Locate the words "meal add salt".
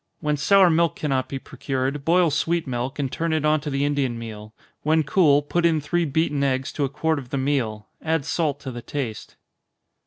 7.37-8.59